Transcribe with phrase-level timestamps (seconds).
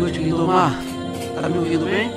[0.00, 0.72] noite, Lindomar.
[1.34, 2.08] Tá me ouvindo bem?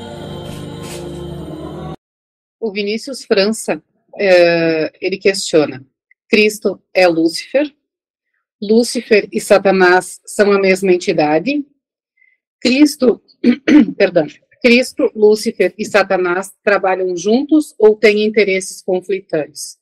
[2.58, 3.84] O Vinícius França,
[4.18, 5.86] é, ele questiona:
[6.30, 7.70] Cristo é Lúcifer?
[8.62, 11.66] Lúcifer e Satanás são a mesma entidade?
[12.62, 13.22] Cristo,
[13.98, 14.28] perdão,
[14.62, 19.78] Cristo, Lúcifer e Satanás trabalham juntos ou têm interesses conflitantes?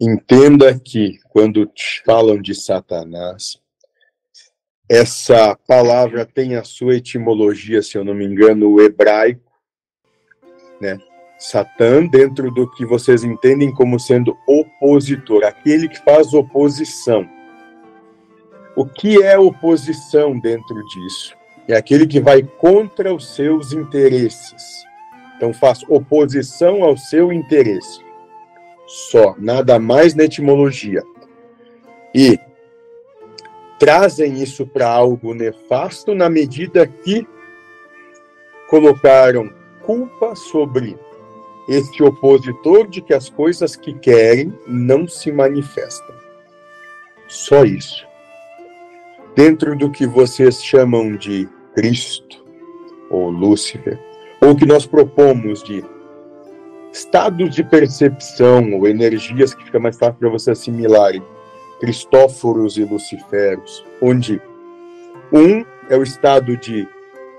[0.00, 1.70] Entenda que quando
[2.04, 3.60] falam de Satanás,
[4.88, 9.52] essa palavra tem a sua etimologia, se eu não me engano, hebraico,
[10.80, 10.98] né?
[11.38, 17.28] Satã, dentro do que vocês entendem como sendo opositor, aquele que faz oposição.
[18.74, 21.36] O que é oposição dentro disso?
[21.68, 24.84] É aquele que vai contra os seus interesses.
[25.36, 28.00] Então faz oposição ao seu interesse.
[28.86, 31.02] Só, nada mais na etimologia.
[32.14, 32.38] E
[33.78, 37.26] trazem isso para algo nefasto na medida que
[38.68, 39.50] colocaram
[39.82, 40.98] culpa sobre
[41.68, 46.14] este opositor de que as coisas que querem não se manifestam.
[47.26, 48.06] Só isso.
[49.36, 52.44] Dentro do que vocês chamam de Cristo
[53.10, 53.98] ou Lúcifer,
[54.40, 55.84] ou que nós propomos de
[56.92, 61.22] estados de percepção ou energias que fica mais fácil para você assimilarem,
[61.80, 64.40] Cristóforos e Luciferos, onde
[65.32, 66.88] um é o estado de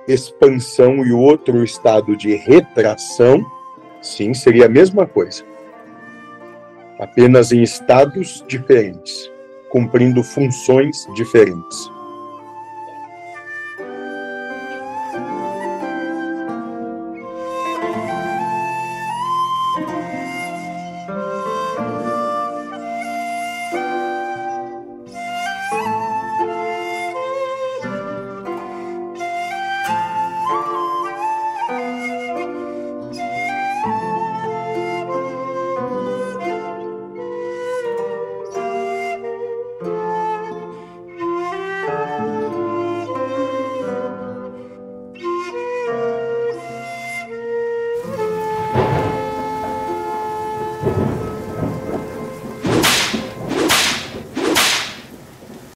[0.08, 3.46] expansão e o outro o estado de retração,
[4.02, 5.44] sim, seria a mesma coisa.
[7.00, 9.32] Apenas em estados diferentes,
[9.70, 11.99] cumprindo funções diferentes.